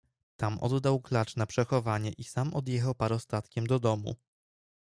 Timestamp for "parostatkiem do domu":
2.95-4.15